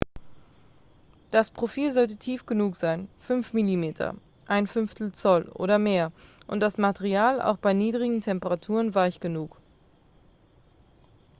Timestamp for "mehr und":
5.77-6.59